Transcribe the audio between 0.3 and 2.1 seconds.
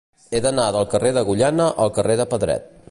He d'anar del carrer d'Agullana al